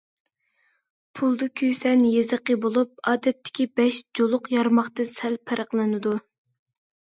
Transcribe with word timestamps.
پۇلدا 1.17 1.47
كۈسەن 1.61 2.01
يېزىقى 2.11 2.55
بولۇپ، 2.63 3.03
ئادەتتىكى 3.11 3.67
بەش 3.81 4.01
جۇلۇق 4.21 4.51
يارماقتىن 4.55 5.11
سەل 5.19 5.39
پەرقلىنىدۇ. 5.53 6.17